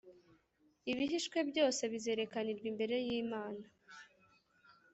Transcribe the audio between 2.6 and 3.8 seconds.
imbere y’imana